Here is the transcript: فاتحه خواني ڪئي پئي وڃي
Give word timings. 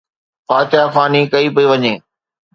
فاتحه 0.47 0.85
خواني 0.93 1.21
ڪئي 1.31 1.47
پئي 1.55 1.65
وڃي 1.71 1.93